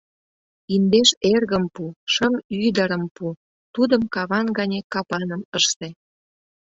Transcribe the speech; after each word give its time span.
Индеш 0.73 1.09
эргым 1.33 1.65
пу, 1.73 1.83
шым 2.13 2.33
ӱдырым 2.65 3.03
пу, 3.15 3.25
тудым 3.73 4.03
каван 4.13 4.47
гане 4.57 4.79
капаным 4.93 5.41
ыште... 5.59 5.89